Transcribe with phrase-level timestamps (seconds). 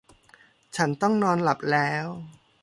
[0.75, 2.05] ฉันต้องนอนหลับแล้ว